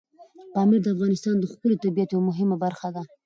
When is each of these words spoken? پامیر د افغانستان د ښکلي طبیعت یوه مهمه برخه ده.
پامیر 0.53 0.81
د 0.83 0.87
افغانستان 0.95 1.35
د 1.39 1.43
ښکلي 1.51 1.75
طبیعت 1.83 2.09
یوه 2.11 2.25
مهمه 2.29 2.55
برخه 2.63 2.89
ده. 2.95 3.01